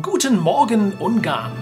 Guten 0.00 0.40
Morgen 0.40 0.94
Ungarn. 0.94 1.52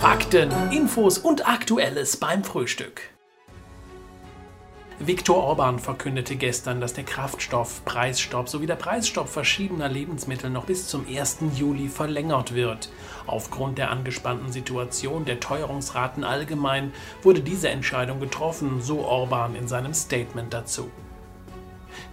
Fakten, 0.00 0.50
Infos 0.72 1.16
und 1.16 1.48
Aktuelles 1.48 2.16
beim 2.16 2.42
Frühstück. 2.42 3.02
Viktor 4.98 5.36
Orban 5.36 5.78
verkündete 5.78 6.34
gestern, 6.34 6.80
dass 6.80 6.94
der 6.94 7.04
Kraftstoff-Preisstopp 7.04 8.48
sowie 8.48 8.66
der 8.66 8.74
Preisstopp 8.74 9.28
verschiedener 9.28 9.88
Lebensmittel 9.88 10.50
noch 10.50 10.64
bis 10.64 10.88
zum 10.88 11.06
1. 11.06 11.38
Juli 11.54 11.86
verlängert 11.86 12.52
wird. 12.52 12.90
Aufgrund 13.28 13.78
der 13.78 13.92
angespannten 13.92 14.50
Situation 14.50 15.24
der 15.24 15.38
Teuerungsraten 15.38 16.24
allgemein 16.24 16.92
wurde 17.22 17.42
diese 17.42 17.68
Entscheidung 17.68 18.18
getroffen, 18.18 18.82
so 18.82 19.04
Orban 19.04 19.54
in 19.54 19.68
seinem 19.68 19.94
Statement 19.94 20.52
dazu. 20.52 20.90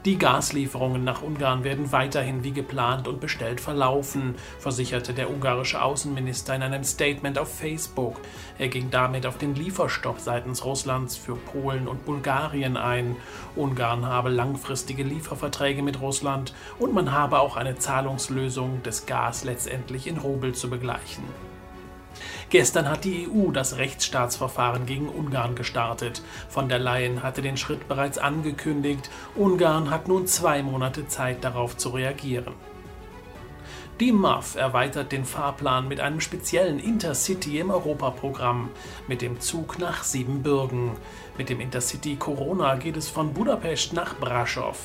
Die 0.06 0.18
Gaslieferungen 0.18 1.04
nach 1.04 1.22
Ungarn 1.22 1.64
werden 1.64 1.92
weiterhin 1.92 2.44
wie 2.44 2.52
geplant 2.52 3.08
und 3.08 3.20
bestellt 3.20 3.60
verlaufen, 3.60 4.36
versicherte 4.60 5.14
der 5.14 5.30
ungarische 5.30 5.82
Außenminister 5.82 6.56
in 6.56 6.62
einem 6.62 6.84
Statement 6.84 7.40
auf 7.40 7.54
Facebook. 7.54 8.20
Er 8.60 8.68
ging 8.68 8.92
damit 8.92 9.26
auf 9.26 9.38
den 9.38 9.56
Lieferstopp 9.56 10.20
seitens 10.20 10.64
Russlands 10.64 11.18
für 11.18 11.36
Polen 11.36 11.88
und 11.88 12.06
Bulgarien 12.06 12.78
ein. 12.78 13.16
Ungarn 13.56 14.06
habe 14.06 14.30
langfristige 14.30 15.04
Lieferverträge 15.04 15.82
mit 15.82 16.02
Russland 16.02 16.54
und 16.78 16.94
man 16.94 17.12
habe 17.12 17.40
auch 17.40 17.58
eine 17.58 17.78
Zahlungslösung 17.78 18.84
des 18.84 19.06
Gas 19.06 19.44
letztendlich 19.44 20.08
in 20.08 20.18
Rubel 20.18 20.54
zu 20.54 20.70
begleichen. 20.70 21.24
Gestern 22.50 22.90
hat 22.90 23.04
die 23.04 23.28
EU 23.28 23.52
das 23.52 23.78
Rechtsstaatsverfahren 23.78 24.86
gegen 24.86 25.10
Ungarn 25.10 25.56
gestartet. 25.56 26.22
Von 26.50 26.70
der 26.70 26.80
Leyen 26.80 27.24
hatte 27.24 27.42
den 27.42 27.58
Schritt 27.58 27.88
bereits 27.88 28.18
angekündigt. 28.18 29.10
Ungarn 29.36 29.90
hat 29.90 30.08
nun 30.08 30.28
zwei 30.28 30.64
Monate 30.64 31.08
Zeit 31.08 31.44
darauf 31.44 31.78
zu 31.78 31.90
reagieren. 31.90 32.54
Die 34.02 34.12
MAF 34.12 34.56
erweitert 34.56 35.14
den 35.14 35.24
Fahrplan 35.24 35.88
mit 35.88 36.02
einem 36.02 36.20
speziellen 36.20 36.80
Intercity 36.80 37.60
im 37.60 37.70
Europaprogramm 37.70 38.70
mit 39.08 39.22
dem 39.22 39.40
Zug 39.40 39.80
nach 39.80 40.04
Siebenbürgen. 40.04 40.92
Mit 41.38 41.48
dem 41.48 41.62
Intercity 41.62 42.18
Corona 42.18 42.76
geht 42.76 42.98
es 42.98 43.08
von 43.08 43.34
Budapest 43.34 43.94
nach 43.94 44.18
Braschow. 44.18 44.78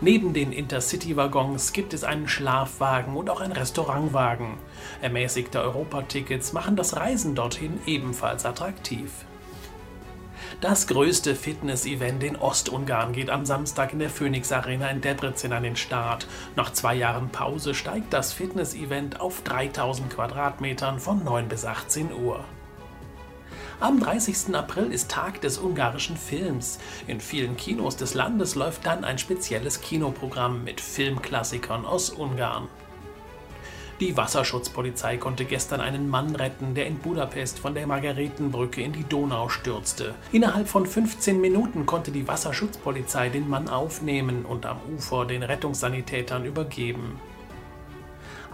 Neben 0.00 0.32
den 0.32 0.52
Intercity-Waggons 0.52 1.72
gibt 1.72 1.92
es 1.92 2.04
einen 2.04 2.28
Schlafwagen 2.28 3.16
und 3.16 3.30
auch 3.30 3.40
einen 3.40 3.52
Restaurantwagen. 3.52 4.54
Ermäßigte 5.00 5.60
Europatickets 5.60 6.52
machen 6.52 6.76
das 6.76 6.94
Reisen 6.96 7.34
dorthin 7.34 7.80
ebenfalls 7.86 8.46
attraktiv. 8.46 9.10
Das 10.62 10.86
größte 10.86 11.34
Fitness-Event 11.34 12.22
in 12.22 12.36
Ostungarn 12.36 13.12
geht 13.12 13.30
am 13.30 13.44
Samstag 13.44 13.92
in 13.92 13.98
der 13.98 14.08
Phoenix 14.08 14.52
Arena 14.52 14.88
in 14.90 15.00
Debrecen 15.00 15.52
an 15.52 15.64
den 15.64 15.74
Start. 15.74 16.28
Nach 16.54 16.72
zwei 16.72 16.94
Jahren 16.94 17.30
Pause 17.30 17.74
steigt 17.74 18.12
das 18.12 18.32
Fitness-Event 18.32 19.20
auf 19.20 19.42
3000 19.42 20.10
Quadratmetern 20.10 21.00
von 21.00 21.24
9 21.24 21.48
bis 21.48 21.64
18 21.64 22.12
Uhr. 22.12 22.44
Am 23.80 23.98
30. 23.98 24.54
April 24.54 24.92
ist 24.92 25.10
Tag 25.10 25.40
des 25.40 25.58
ungarischen 25.58 26.16
Films. 26.16 26.78
In 27.08 27.20
vielen 27.20 27.56
Kinos 27.56 27.96
des 27.96 28.14
Landes 28.14 28.54
läuft 28.54 28.86
dann 28.86 29.02
ein 29.02 29.18
spezielles 29.18 29.80
Kinoprogramm 29.80 30.62
mit 30.62 30.80
Filmklassikern 30.80 31.84
aus 31.84 32.10
Ungarn. 32.10 32.68
Die 34.02 34.16
Wasserschutzpolizei 34.16 35.16
konnte 35.16 35.44
gestern 35.44 35.80
einen 35.80 36.10
Mann 36.10 36.34
retten, 36.34 36.74
der 36.74 36.88
in 36.88 36.98
Budapest 36.98 37.60
von 37.60 37.72
der 37.72 37.86
Margaretenbrücke 37.86 38.82
in 38.82 38.92
die 38.92 39.04
Donau 39.04 39.48
stürzte. 39.48 40.16
Innerhalb 40.32 40.66
von 40.66 40.86
15 40.86 41.40
Minuten 41.40 41.86
konnte 41.86 42.10
die 42.10 42.26
Wasserschutzpolizei 42.26 43.28
den 43.28 43.48
Mann 43.48 43.68
aufnehmen 43.68 44.44
und 44.44 44.66
am 44.66 44.80
Ufer 44.92 45.24
den 45.24 45.44
Rettungssanitätern 45.44 46.44
übergeben. 46.44 47.20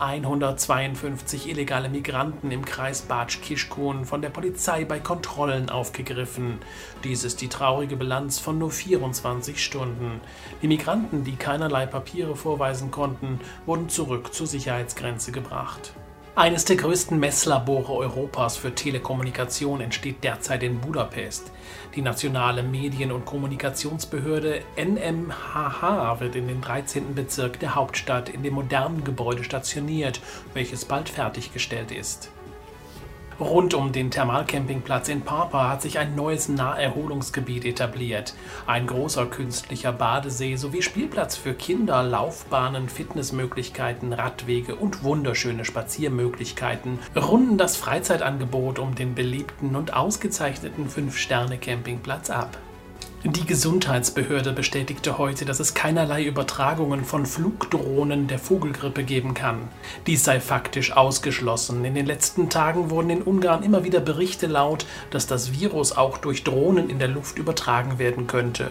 152 0.01 1.49
illegale 1.49 1.89
Migranten 1.89 2.51
im 2.51 2.65
Kreis 2.65 3.03
Batsch-Kischkun 3.03 4.05
von 4.05 4.23
der 4.23 4.31
Polizei 4.31 4.85
bei 4.85 5.01
Kontrollen 5.01 5.71
aufgegriffen. 5.71 6.59
Dies 7.05 7.25
ist 7.25 7.41
die 7.41 7.49
traurige 7.49 7.97
Bilanz 7.97 8.39
von 8.39 8.59
nur 8.59 8.71
24 8.71 9.63
Stunden. 9.63 10.21
Die 10.63 10.69
Migranten, 10.69 11.25
die 11.25 11.37
keinerlei 11.37 11.87
Papiere 11.87 12.37
vorweisen 12.37 12.91
konnten, 12.91 13.41
wurden 13.67 13.89
zurück 13.89 14.33
zur 14.33 14.47
Sicherheitsgrenze 14.47 15.33
gebracht. 15.33 15.93
Eines 16.39 16.65
der 16.65 16.77
größten 16.77 17.19
Messlabore 17.19 17.93
Europas 17.95 18.57
für 18.57 18.73
Telekommunikation 18.73 19.81
entsteht 19.81 20.23
derzeit 20.23 20.63
in 20.63 20.81
Budapest. 20.81 21.51
Die 21.97 22.01
nationale 22.01 22.63
Medien- 22.63 23.11
und 23.11 23.25
Kommunikationsbehörde 23.25 24.61
NMHH 24.77 26.21
wird 26.21 26.37
in 26.37 26.47
den 26.47 26.61
13. 26.61 27.17
Bezirk 27.17 27.59
der 27.59 27.75
Hauptstadt 27.75 28.29
in 28.29 28.45
dem 28.45 28.55
modernen 28.55 29.03
Gebäude 29.03 29.43
stationiert, 29.43 30.21
welches 30.55 30.85
bald 30.85 31.09
fertiggestellt 31.09 31.91
ist. 31.91 32.31
Rund 33.41 33.73
um 33.75 33.93
den 33.93 34.11
Thermalcampingplatz 34.11 35.09
in 35.09 35.21
Papa 35.21 35.69
hat 35.69 35.83
sich 35.83 36.01
ein 36.01 36.17
neues 36.17 36.49
Naherholungsgebiet 36.49 37.65
etabliert. 37.65 38.35
Ein 38.67 38.89
großer 38.89 39.27
künstlicher 39.27 39.93
Badesee 39.93 40.57
sowie 40.57 40.83
Spielplatz 40.83 41.37
für 41.37 41.55
Kinder, 41.55 42.03
Laufbahnen, 42.03 42.89
Fitnessmöglichkeiten, 42.89 44.13
Radwege 44.13 44.75
und 44.75 45.05
wunderschöne 45.05 45.65
Spaziermöglichkeiten 45.65 46.99
runden 47.15 47.59
das 47.59 47.77
Freizeitangebot 47.77 48.81
um 48.81 48.97
den 48.97 49.15
beliebten 49.15 49.77
und 49.77 49.95
ausgezeichneten 49.95 50.89
5-Sterne-Campingplatz 50.89 52.31
ab. 52.31 52.59
Die 53.25 53.45
Gesundheitsbehörde 53.45 54.53
bestätigte 54.53 55.19
heute, 55.19 55.45
dass 55.45 55.59
es 55.59 55.75
keinerlei 55.75 56.25
Übertragungen 56.25 57.05
von 57.05 57.27
Flugdrohnen 57.27 58.29
der 58.29 58.39
Vogelgrippe 58.39 59.03
geben 59.03 59.35
kann. 59.35 59.63
Dies 60.07 60.23
sei 60.23 60.39
faktisch 60.39 60.97
ausgeschlossen. 60.97 61.85
In 61.85 61.97
den 61.97 62.07
letzten 62.07 62.49
Tagen 62.49 62.91
wurden 62.91 63.11
in 63.11 63.23
Ungarn 63.23 63.65
immer 63.65 63.83
wieder 63.83 63.99
Berichte 63.99 64.47
laut, 64.47 64.87
dass 65.11 65.27
das 65.27 65.53
Virus 65.53 65.97
auch 65.97 66.19
durch 66.19 66.45
Drohnen 66.45 66.89
in 66.89 67.01
der 67.01 67.09
Luft 67.09 67.39
übertragen 67.39 67.99
werden 67.99 68.29
könnte. 68.29 68.71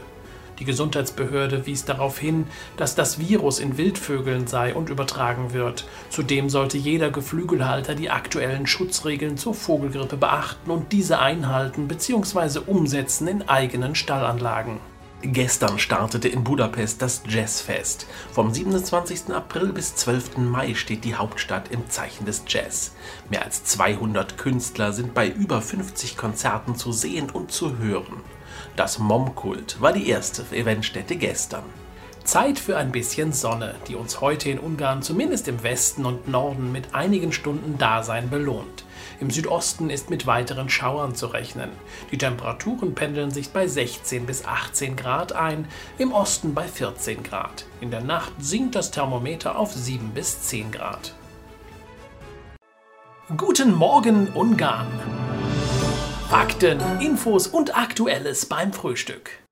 Die 0.59 0.65
Gesundheitsbehörde 0.65 1.65
wies 1.65 1.85
darauf 1.85 2.17
hin, 2.17 2.47
dass 2.77 2.95
das 2.95 3.19
Virus 3.19 3.59
in 3.59 3.77
Wildvögeln 3.77 4.47
sei 4.47 4.73
und 4.73 4.89
übertragen 4.89 5.53
wird. 5.53 5.85
Zudem 6.09 6.49
sollte 6.49 6.77
jeder 6.77 7.11
Geflügelhalter 7.11 7.93
die 7.93 8.09
aktuellen 8.09 8.65
Schutzregeln 8.65 9.37
zur 9.37 9.53
Vogelgrippe 9.53 10.17
beachten 10.17 10.71
und 10.71 10.91
diese 10.91 11.19
einhalten 11.19 11.87
bzw. 11.87 12.59
umsetzen 12.65 13.27
in 13.27 13.47
eigenen 13.47 13.93
Stallanlagen. 13.93 14.79
Gestern 15.29 15.77
startete 15.77 16.29
in 16.29 16.45
Budapest 16.45 17.01
das 17.01 17.21
Jazzfest. 17.27 18.07
Vom 18.31 18.53
27. 18.53 19.33
April 19.33 19.73
bis 19.73 19.93
12. 19.93 20.37
Mai 20.37 20.73
steht 20.73 21.03
die 21.03 21.15
Hauptstadt 21.15 21.69
im 21.69 21.89
Zeichen 21.89 22.25
des 22.25 22.43
Jazz. 22.47 22.93
Mehr 23.29 23.43
als 23.43 23.65
200 23.65 24.37
Künstler 24.37 24.93
sind 24.93 25.13
bei 25.13 25.27
über 25.27 25.61
50 25.61 26.15
Konzerten 26.15 26.77
zu 26.77 26.93
sehen 26.93 27.29
und 27.29 27.51
zu 27.51 27.77
hören. 27.77 28.21
Das 28.77 28.99
Momkult 28.99 29.81
war 29.81 29.91
die 29.91 30.07
erste 30.07 30.43
Eventstätte 30.55 31.17
gestern. 31.17 31.65
Zeit 32.27 32.59
für 32.59 32.75
ein 32.75 32.91
bisschen 32.91 33.31
Sonne, 33.31 33.75
die 33.87 33.95
uns 33.95 34.19
heute 34.19 34.49
in 34.49 34.59
Ungarn 34.59 35.01
zumindest 35.01 35.47
im 35.47 35.63
Westen 35.63 36.05
und 36.05 36.27
Norden 36.27 36.73
mit 36.73 36.93
einigen 36.93 37.31
Stunden 37.31 37.77
Dasein 37.77 38.29
belohnt. 38.29 38.83
Im 39.21 39.31
Südosten 39.31 39.89
ist 39.89 40.09
mit 40.09 40.27
weiteren 40.27 40.69
Schauern 40.69 41.15
zu 41.15 41.27
rechnen. 41.27 41.69
Die 42.11 42.17
Temperaturen 42.17 42.95
pendeln 42.95 43.31
sich 43.31 43.51
bei 43.51 43.65
16 43.65 44.25
bis 44.25 44.43
18 44.43 44.97
Grad 44.97 45.31
ein, 45.31 45.69
im 45.97 46.11
Osten 46.11 46.53
bei 46.53 46.67
14 46.67 47.23
Grad. 47.23 47.63
In 47.79 47.91
der 47.91 48.01
Nacht 48.01 48.33
sinkt 48.39 48.75
das 48.75 48.91
Thermometer 48.91 49.57
auf 49.57 49.73
7 49.73 50.09
bis 50.09 50.41
10 50.41 50.73
Grad. 50.73 51.15
Guten 53.37 53.73
Morgen 53.73 54.27
Ungarn! 54.33 54.87
Fakten, 56.29 56.81
Infos 56.99 57.47
und 57.47 57.77
Aktuelles 57.77 58.47
beim 58.47 58.73
Frühstück. 58.73 59.46